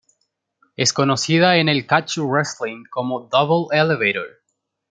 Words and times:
Es 0.77 0.93
conocida 0.93 1.57
en 1.57 1.69
el 1.69 1.85
catch 1.85 2.17
wrestling 2.17 2.85
como 2.89 3.29
"double 3.31 3.67
elevator". 3.71 4.41